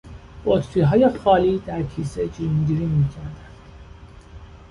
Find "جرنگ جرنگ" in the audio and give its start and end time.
2.27-2.91